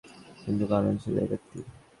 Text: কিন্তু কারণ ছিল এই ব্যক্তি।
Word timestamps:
কিন্তু 0.43 0.63
কারণ 0.67 0.93
ছিল 0.97 1.13
এই 1.17 1.27
ব্যক্তি। 1.27 1.57